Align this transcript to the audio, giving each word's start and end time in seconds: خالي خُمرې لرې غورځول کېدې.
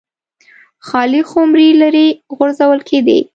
خالي 0.87 1.21
خُمرې 1.29 1.67
لرې 1.81 2.07
غورځول 2.35 2.79
کېدې. 2.89 3.19